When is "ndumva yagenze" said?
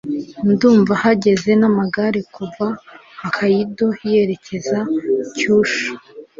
0.51-1.51